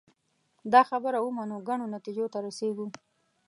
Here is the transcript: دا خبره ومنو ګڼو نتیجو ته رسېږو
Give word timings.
دا 0.73 0.81
خبره 0.89 1.19
ومنو 1.21 1.57
ګڼو 1.67 1.85
نتیجو 1.95 2.25
ته 2.33 2.39
رسېږو 2.45 2.87